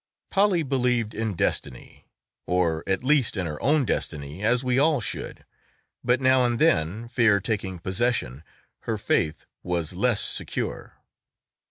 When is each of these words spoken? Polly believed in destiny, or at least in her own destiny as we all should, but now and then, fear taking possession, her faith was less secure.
Polly 0.31 0.63
believed 0.63 1.13
in 1.13 1.35
destiny, 1.35 2.07
or 2.47 2.83
at 2.87 3.03
least 3.03 3.37
in 3.37 3.45
her 3.45 3.61
own 3.61 3.85
destiny 3.85 4.41
as 4.41 4.63
we 4.63 4.79
all 4.79 4.99
should, 4.99 5.45
but 6.03 6.19
now 6.19 6.43
and 6.43 6.57
then, 6.57 7.07
fear 7.07 7.39
taking 7.39 7.77
possession, 7.77 8.43
her 8.89 8.97
faith 8.97 9.45
was 9.61 9.93
less 9.93 10.19
secure. 10.21 10.95